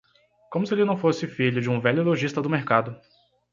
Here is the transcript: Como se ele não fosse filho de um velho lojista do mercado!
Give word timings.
Como 0.49 0.65
se 0.65 0.73
ele 0.73 0.83
não 0.83 0.97
fosse 0.97 1.27
filho 1.27 1.61
de 1.61 1.69
um 1.69 1.79
velho 1.79 2.01
lojista 2.01 2.41
do 2.41 2.49
mercado! 2.49 2.99